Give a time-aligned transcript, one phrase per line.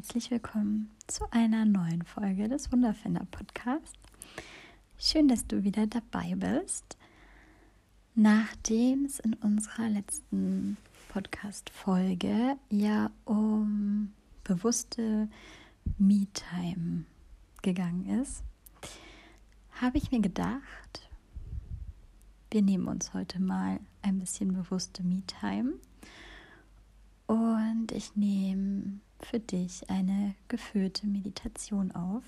[0.00, 3.98] herzlich willkommen zu einer neuen Folge des Wunderfinder Podcast.
[4.96, 6.96] Schön, dass du wieder dabei bist.
[8.14, 10.78] Nachdem es in unserer letzten
[11.10, 15.28] Podcast-Folge ja um bewusste
[15.98, 17.04] Me-Time
[17.60, 18.42] gegangen ist,
[19.82, 21.10] habe ich mir gedacht,
[22.50, 25.74] wir nehmen uns heute mal ein bisschen bewusste Me-Time
[27.26, 32.24] und ich nehme für dich eine geführte Meditation auf.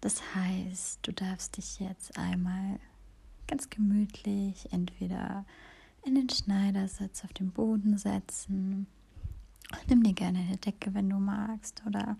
[0.00, 2.78] Das heißt, du darfst dich jetzt einmal
[3.46, 5.44] ganz gemütlich entweder
[6.04, 8.86] in den Schneidersitz auf dem Boden setzen.
[9.88, 12.16] Nimm dir gerne eine Decke, wenn du magst, oder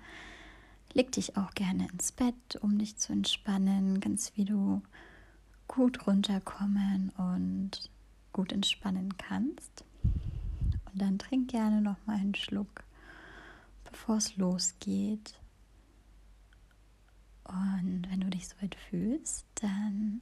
[0.94, 4.82] leg dich auch gerne ins Bett, um dich zu entspannen, ganz wie du
[5.68, 7.90] gut runterkommen und
[8.32, 9.84] gut entspannen kannst.
[10.02, 12.83] Und dann trink gerne noch mal einen Schluck,
[13.94, 15.38] bevor es losgeht.
[17.44, 20.20] Und wenn du dich soweit fühlst, dann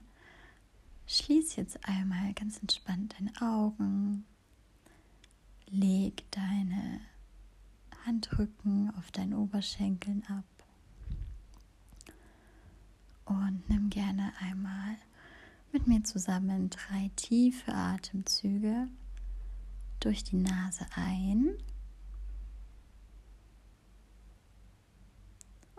[1.07, 4.27] schließ jetzt einmal ganz entspannt deine Augen.
[5.69, 7.01] Leg deine
[8.05, 10.45] Handrücken auf deinen Oberschenkeln ab.
[13.25, 14.97] Und nimm gerne einmal
[15.73, 18.89] mit mir zusammen drei tiefe Atemzüge
[20.01, 21.57] durch die Nase ein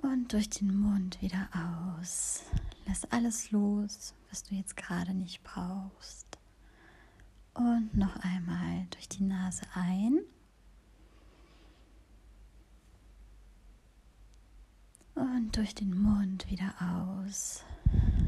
[0.03, 1.47] und durch den Mund wieder
[1.97, 2.43] aus.
[2.85, 6.27] Lass alles los, was du jetzt gerade nicht brauchst.
[7.53, 10.19] Und noch einmal durch die Nase ein.
[15.15, 17.63] Und durch den Mund wieder aus.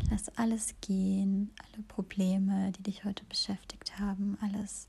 [0.09, 4.88] Lass alles gehen, alle Probleme, die dich heute beschäftigt haben, alles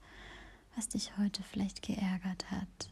[0.77, 2.91] was dich heute vielleicht geärgert hat.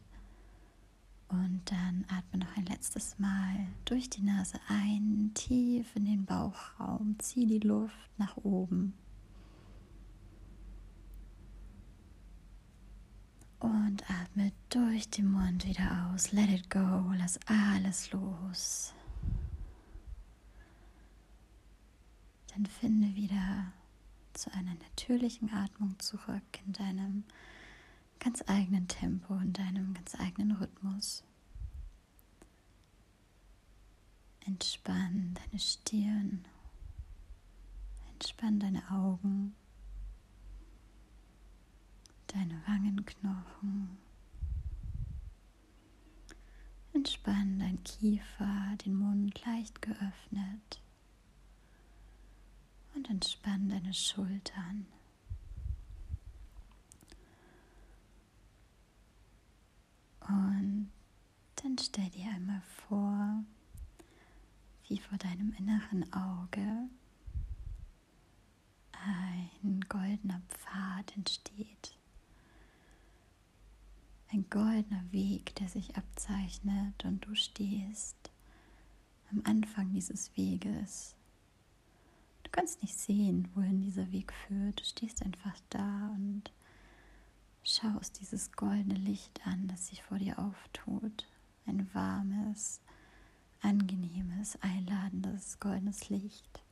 [1.29, 7.17] Und dann atme noch ein letztes Mal durch die Nase ein, tief in den Bauchraum,
[7.19, 8.93] zieh die Luft nach oben.
[13.59, 16.33] Und atme durch den Mund wieder aus.
[16.33, 18.93] Let it go, lass alles los.
[22.49, 23.73] Dann finde wieder
[24.35, 27.25] zu einer natürlichen Atmung zurück in deinem
[28.21, 31.25] ganz eigenen Tempo, in deinem ganz eigenen Rhythmus.
[34.47, 36.45] Entspann deine Stirn,
[38.13, 39.55] entspann deine Augen,
[42.27, 43.97] deine Wangenknochen.
[46.93, 50.83] Entspann dein Kiefer, den Mund leicht geöffnet
[52.95, 54.87] und entspann deine Schultern.
[60.21, 60.91] Und
[61.57, 63.45] dann stell dir einmal vor,
[64.95, 66.89] wie vor deinem inneren Auge
[68.93, 71.99] ein goldener Pfad entsteht.
[74.33, 78.31] Ein goldener Weg, der sich abzeichnet und du stehst
[79.33, 81.17] am Anfang dieses Weges.
[82.45, 84.79] Du kannst nicht sehen, wohin dieser Weg führt.
[84.79, 86.53] Du stehst einfach da und
[87.65, 91.27] schaust dieses goldene Licht an, das sich vor dir auftut.
[91.67, 92.81] Ein warmes,
[93.65, 96.63] angenehmes, einladendes, goldenes Licht.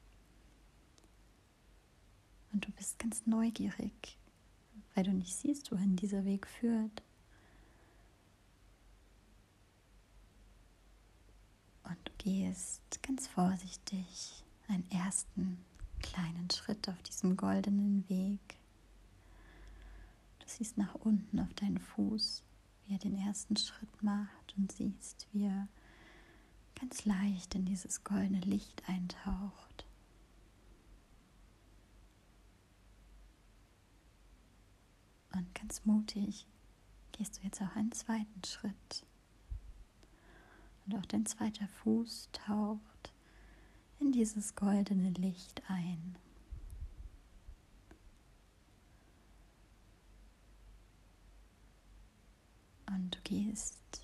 [2.53, 4.19] Und du bist ganz neugierig,
[4.95, 7.03] weil du nicht siehst, wohin dieser Weg führt.
[11.85, 15.59] Und du gehst ganz vorsichtig einen ersten
[16.01, 18.59] kleinen Schritt auf diesem goldenen Weg
[20.53, 22.43] siehst nach unten auf deinen Fuß,
[22.87, 25.69] wie er den ersten Schritt macht und siehst, wie er
[26.83, 29.87] ganz leicht in dieses goldene Licht eintaucht.
[35.33, 36.45] Und ganz mutig
[37.13, 39.07] gehst du jetzt auch einen zweiten Schritt.
[40.85, 43.13] Und auch dein zweiter Fuß taucht
[44.01, 46.17] in dieses goldene Licht ein.
[52.89, 54.02] Und du gehst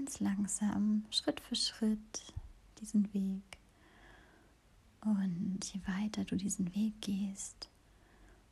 [0.00, 2.32] ganz langsam, Schritt für Schritt
[2.80, 3.58] diesen Weg.
[5.02, 7.68] Und je weiter du diesen Weg gehst,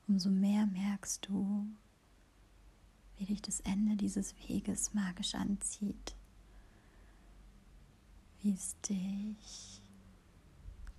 [0.06, 1.66] umso mehr merkst du,
[3.16, 6.14] wie dich das Ende dieses Weges magisch anzieht.
[8.42, 9.80] Wie es dich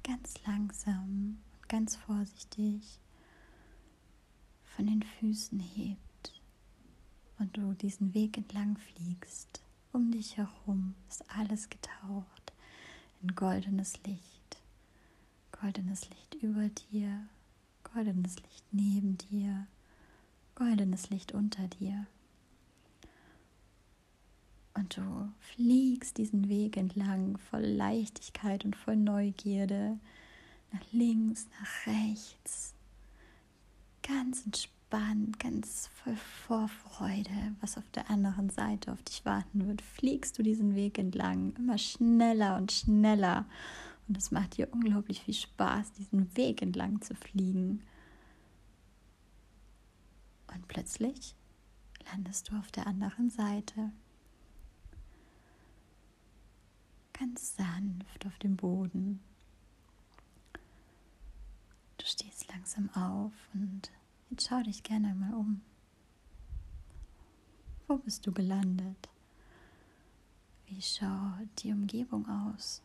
[0.03, 2.81] ganz langsam und ganz vorsichtig
[4.75, 6.41] von den Füßen hebt
[7.37, 9.61] und du diesen Weg entlang fliegst
[9.91, 12.53] Um dich herum ist alles getaucht
[13.21, 14.57] in goldenes Licht.
[15.51, 17.27] Goldenes Licht über dir,
[17.83, 19.67] goldenes Licht neben dir,
[20.55, 22.05] goldenes Licht unter dir.
[24.75, 29.99] Und du fliegst diesen Weg entlang voll Leichtigkeit und voll Neugierde,
[30.71, 32.73] nach links, nach rechts,
[34.03, 34.78] ganz entspannt,
[35.37, 39.81] ganz voll Vorfreude, was auf der anderen Seite auf dich warten wird.
[39.81, 43.45] Fliegst du diesen Weg entlang, immer schneller und schneller.
[44.07, 47.83] Und es macht dir unglaublich viel Spaß, diesen Weg entlang zu fliegen.
[50.53, 51.35] Und plötzlich
[52.11, 53.91] landest du auf der anderen Seite.
[57.13, 59.19] Ganz sanft auf dem Boden.
[61.97, 63.91] Du stehst langsam auf und
[64.29, 65.61] jetzt schau dich gerne mal um.
[67.87, 69.09] Wo bist du gelandet?
[70.67, 72.83] Wie schaut die Umgebung aus?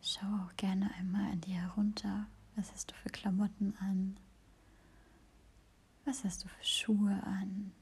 [0.00, 2.26] Schau auch gerne einmal an dir herunter.
[2.56, 4.16] Was hast du für Klamotten an?
[6.04, 7.72] Was hast du für Schuhe an?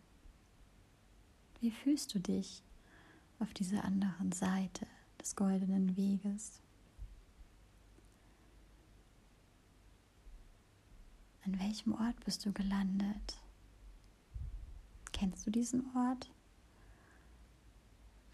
[1.60, 2.62] Wie fühlst du dich
[3.40, 4.86] auf dieser anderen Seite
[5.20, 6.60] des goldenen Weges?
[11.44, 13.38] An welchem Ort bist du gelandet?
[15.12, 16.30] Kennst du diesen Ort?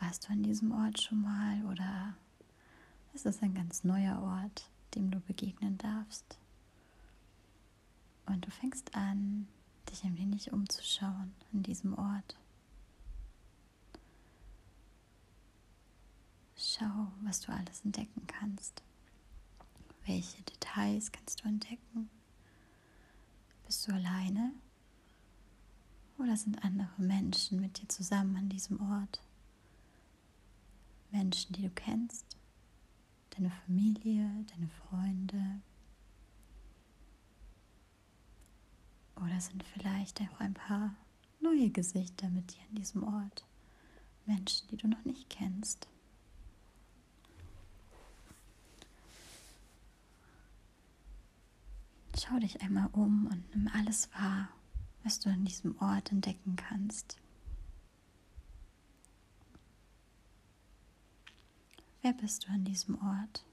[0.01, 2.15] Warst du an diesem Ort schon mal oder
[3.15, 6.39] ist es ein ganz neuer Ort, dem du begegnen darfst?
[8.27, 9.47] Und du fängst an,
[9.89, 12.37] dich ein wenig umzuschauen an diesem Ort.
[16.79, 18.83] Schau, was du alles entdecken kannst.
[20.05, 22.11] Welche Details kannst du entdecken?
[23.65, 24.53] Bist du alleine?
[26.19, 29.23] Oder sind andere Menschen mit dir zusammen an diesem Ort?
[31.11, 32.37] Menschen, die du kennst?
[33.31, 35.63] Deine Familie, deine Freunde?
[39.17, 40.95] Oder sind vielleicht auch ein paar
[41.41, 43.47] neue Gesichter mit dir an diesem Ort?
[44.27, 45.89] Menschen, die du noch nicht kennst?
[52.19, 54.49] Schau dich einmal um und nimm alles wahr,
[55.05, 57.19] was du an diesem Ort entdecken kannst.
[62.01, 63.45] Wer bist du an diesem Ort?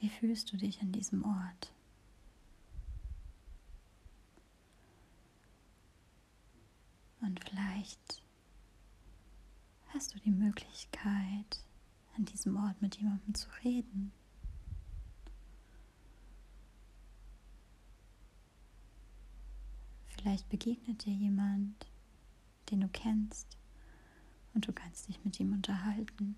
[0.00, 1.72] Wie fühlst du dich an diesem Ort?
[7.20, 8.22] Und vielleicht
[9.94, 11.62] hast du die Möglichkeit,
[12.16, 14.12] an diesem Ort mit jemandem zu reden.
[20.08, 21.86] Vielleicht begegnet dir jemand,
[22.70, 23.58] den du kennst,
[24.54, 26.36] und du kannst dich mit ihm unterhalten.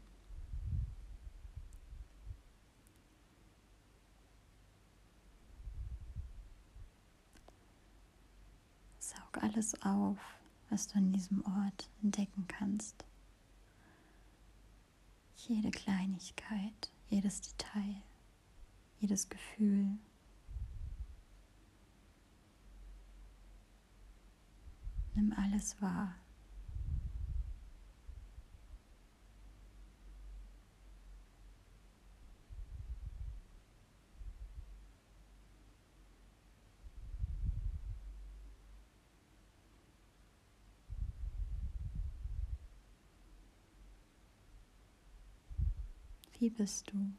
[9.01, 10.19] Saug alles auf,
[10.71, 13.05] was du an diesem Ort entdecken kannst
[15.49, 18.03] jede Kleinigkeit, jedes Detail,
[19.01, 19.99] jedes Gefühl.
[25.15, 26.15] Nimm alles wahr.
[46.45, 47.11] Wie bist du?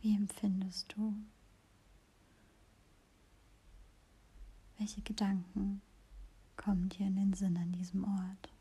[0.00, 1.16] Wie empfindest du?
[4.78, 5.82] Welche Gedanken
[6.56, 8.55] kommen dir in den Sinn an diesem Ort?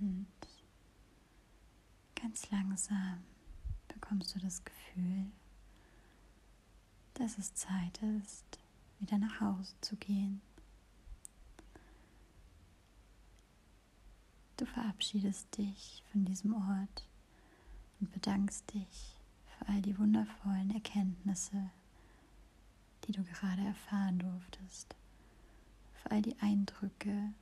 [0.00, 0.26] Und
[2.14, 3.22] ganz langsam
[3.88, 5.26] bekommst du das Gefühl,
[7.14, 8.58] dass es Zeit ist,
[8.98, 10.40] wieder nach Hause zu gehen.
[14.56, 17.06] Du verabschiedest dich von diesem Ort
[18.00, 19.16] und bedankst dich
[19.46, 21.70] für all die wundervollen Erkenntnisse,
[23.04, 24.94] die du gerade erfahren durftest,
[25.94, 27.34] für all die Eindrücke,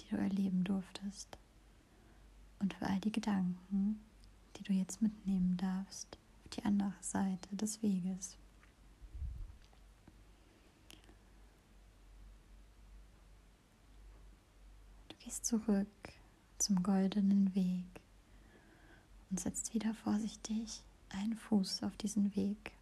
[0.00, 1.36] die du erleben durftest
[2.58, 4.00] und für all die Gedanken,
[4.56, 8.36] die du jetzt mitnehmen darfst auf die andere Seite des Weges.
[15.08, 15.86] Du gehst zurück
[16.58, 17.84] zum goldenen Weg
[19.30, 22.72] und setzt wieder vorsichtig einen Fuß auf diesen Weg.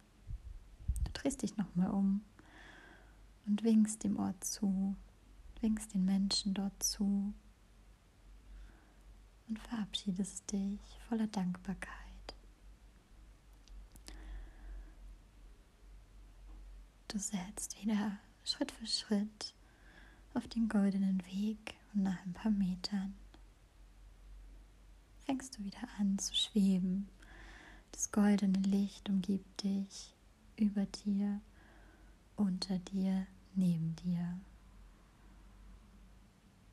[1.03, 2.21] Du drehst dich nochmal um
[3.45, 4.95] und winkst dem Ort zu,
[5.61, 7.33] winkst den Menschen dort zu
[9.47, 11.89] und verabschiedest dich voller Dankbarkeit.
[17.07, 19.53] Du setzt wieder Schritt für Schritt
[20.33, 23.15] auf den goldenen Weg und nach ein paar Metern
[25.25, 27.09] fängst du wieder an zu schweben.
[27.91, 30.13] Das goldene Licht umgibt dich
[30.57, 31.41] über dir,
[32.35, 33.25] unter dir,
[33.55, 34.39] neben dir.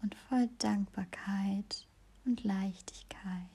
[0.02, 1.86] Und voll Dankbarkeit
[2.24, 3.48] und Leichtigkeit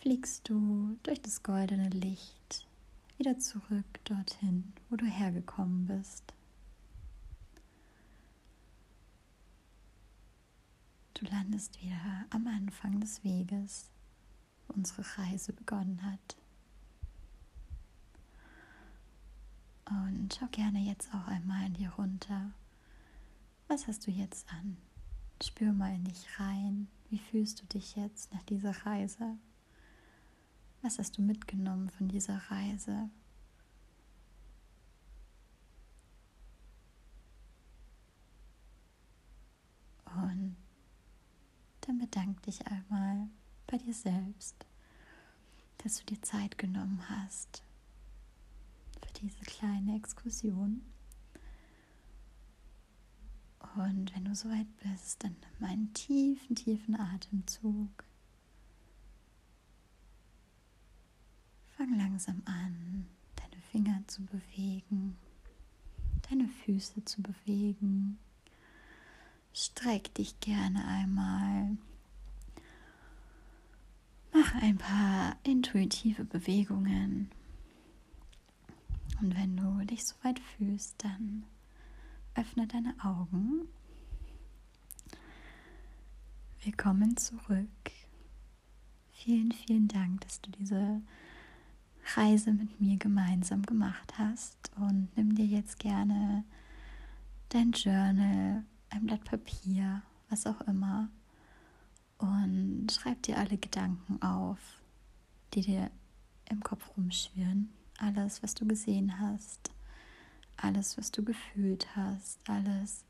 [0.00, 2.66] fliegst du durch das goldene Licht
[3.18, 6.32] wieder zurück dorthin, wo du hergekommen bist.
[11.14, 13.90] Du landest wieder am Anfang des Weges,
[14.66, 16.36] wo unsere Reise begonnen hat.
[19.88, 22.50] Und schau gerne jetzt auch einmal in dir runter.
[23.68, 24.76] Was hast du jetzt an?
[25.42, 26.88] Spür mal in dich rein.
[27.10, 29.36] Wie fühlst du dich jetzt nach dieser Reise?
[30.82, 33.10] Was hast du mitgenommen von dieser Reise?
[40.06, 40.56] Und
[41.82, 43.28] dann bedank dich einmal
[43.66, 44.66] bei dir selbst,
[45.78, 47.62] dass du dir Zeit genommen hast
[49.04, 50.82] für diese kleine Exkursion.
[53.74, 58.04] Und wenn du soweit bist, dann nimm einen tiefen, tiefen Atemzug.
[61.76, 63.06] Fang langsam an,
[63.36, 65.16] deine Finger zu bewegen,
[66.30, 68.18] deine Füße zu bewegen.
[69.52, 71.76] Streck dich gerne einmal.
[74.32, 77.30] Mach ein paar intuitive Bewegungen.
[79.20, 81.44] Und wenn du dich soweit fühlst, dann
[82.36, 83.66] öffne deine Augen.
[86.62, 87.68] Willkommen zurück.
[89.10, 91.00] Vielen, vielen Dank, dass du diese
[92.14, 94.70] Reise mit mir gemeinsam gemacht hast.
[94.76, 96.44] Und nimm dir jetzt gerne
[97.48, 101.08] dein Journal, ein Blatt Papier, was auch immer,
[102.18, 104.58] und schreib dir alle Gedanken auf,
[105.54, 105.90] die dir
[106.50, 107.70] im Kopf rumschwirren.
[107.98, 109.70] Alles, was du gesehen hast,
[110.56, 113.04] alles, was du gefühlt hast, alles,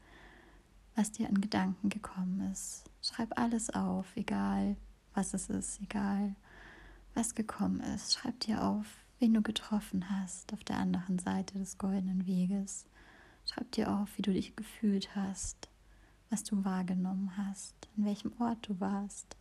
[0.94, 2.84] was dir an Gedanken gekommen ist.
[3.02, 4.76] Schreib alles auf, egal
[5.14, 6.34] was es ist, egal
[7.14, 8.14] was gekommen ist.
[8.14, 8.86] Schreib dir auf,
[9.18, 12.86] wen du getroffen hast auf der anderen Seite des goldenen Weges.
[13.44, 15.68] Schreib dir auf, wie du dich gefühlt hast,
[16.30, 19.36] was du wahrgenommen hast, an welchem Ort du warst,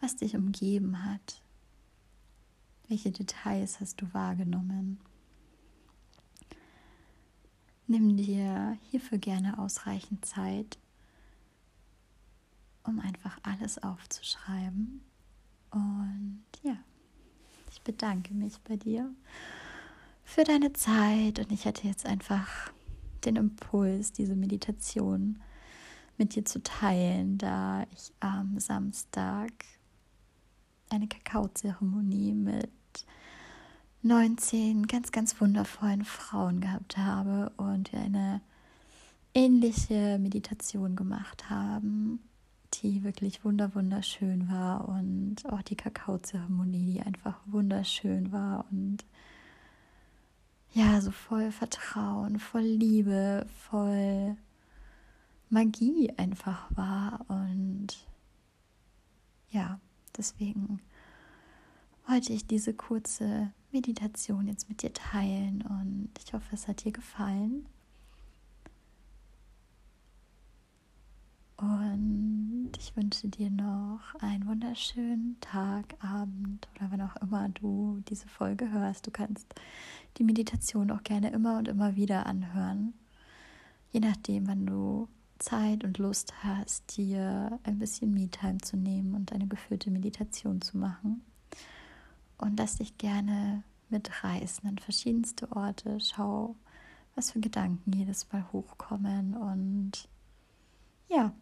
[0.00, 1.42] was dich umgeben hat,
[2.88, 4.98] welche Details hast du wahrgenommen.
[7.94, 10.78] Nimm dir hierfür gerne ausreichend Zeit,
[12.82, 15.00] um einfach alles aufzuschreiben.
[15.70, 16.76] Und ja,
[17.70, 19.14] ich bedanke mich bei dir
[20.24, 22.72] für deine Zeit und ich hatte jetzt einfach
[23.24, 25.40] den Impuls, diese Meditation
[26.18, 29.52] mit dir zu teilen, da ich am Samstag
[30.90, 32.72] eine Kakaozeremonie mit
[34.04, 38.42] 19 ganz, ganz wundervollen Frauen gehabt habe und wir eine
[39.32, 42.20] ähnliche Meditation gemacht haben,
[42.74, 48.98] die wirklich wunder wunderschön war und auch die Kakaozeremonie, die einfach wunderschön war und
[50.74, 54.36] ja, so voll Vertrauen, voll Liebe, voll
[55.48, 58.06] Magie einfach war und
[59.50, 59.80] ja,
[60.14, 60.80] deswegen
[62.06, 66.92] wollte ich diese kurze Meditation jetzt mit dir teilen und ich hoffe, es hat dir
[66.92, 67.66] gefallen.
[71.56, 78.28] Und ich wünsche dir noch einen wunderschönen Tag, Abend oder wann auch immer du diese
[78.28, 79.06] Folge hörst.
[79.06, 79.54] Du kannst
[80.18, 82.94] die Meditation auch gerne immer und immer wieder anhören,
[83.90, 89.32] je nachdem, wann du Zeit und Lust hast, dir ein bisschen Me-Time zu nehmen und
[89.32, 91.22] eine geführte Meditation zu machen.
[92.38, 95.98] Und lass dich gerne mitreißen an verschiedenste Orte.
[96.00, 96.56] Schau,
[97.14, 100.08] was für Gedanken jedes Mal hochkommen und
[101.08, 101.32] ja,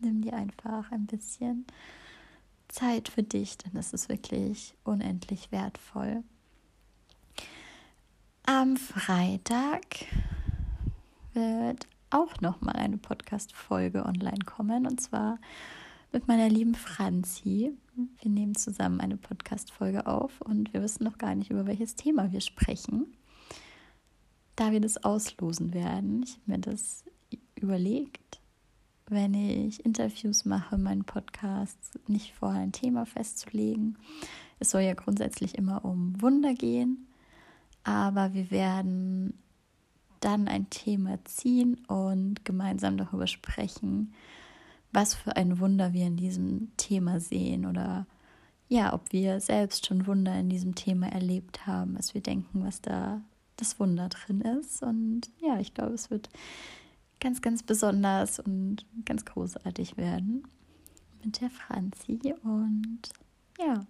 [0.00, 1.66] nimm dir einfach ein bisschen
[2.68, 6.22] Zeit für dich, denn es ist wirklich unendlich wertvoll.
[8.44, 9.84] Am Freitag
[11.32, 15.38] wird auch noch mal eine Podcast Folge online kommen und zwar
[16.12, 17.72] mit meiner lieben Franzi.
[18.20, 21.96] Wir nehmen zusammen eine Podcast Folge auf und wir wissen noch gar nicht über welches
[21.96, 23.06] Thema wir sprechen.
[24.56, 27.04] Da wir das auslosen werden, ich habe mir das
[27.56, 28.40] überlegt,
[29.06, 33.98] wenn ich Interviews mache, meinen Podcast nicht vorher ein Thema festzulegen.
[34.58, 37.06] Es soll ja grundsätzlich immer um Wunder gehen,
[37.84, 39.34] aber wir werden
[40.20, 44.12] dann ein Thema ziehen und gemeinsam darüber sprechen,
[44.92, 48.06] was für ein Wunder wir in diesem Thema sehen oder
[48.68, 52.82] ja, ob wir selbst schon Wunder in diesem Thema erlebt haben, was wir denken, was
[52.82, 53.22] da
[53.56, 54.82] das Wunder drin ist.
[54.82, 56.28] Und ja, ich glaube, es wird
[57.18, 60.46] ganz, ganz besonders und ganz großartig werden
[61.24, 62.34] mit der Franzi.
[62.42, 63.00] Und
[63.58, 63.86] ja,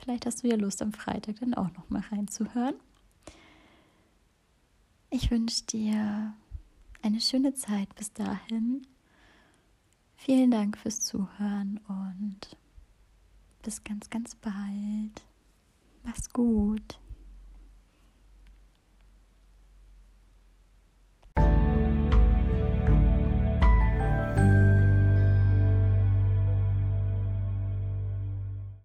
[0.00, 2.74] vielleicht hast du ja Lust, am Freitag dann auch noch mal reinzuhören.
[5.10, 6.34] Ich wünsche dir
[7.00, 8.86] eine schöne Zeit bis dahin.
[10.16, 12.56] Vielen Dank fürs Zuhören und
[13.62, 15.24] bis ganz, ganz bald.
[16.02, 16.98] Mach's gut.